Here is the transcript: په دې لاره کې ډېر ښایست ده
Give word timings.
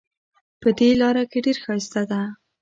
په 0.61 0.69
دې 0.77 0.89
لاره 1.01 1.23
کې 1.31 1.39
ډېر 1.45 1.57
ښایست 1.63 1.93
ده 2.11 2.21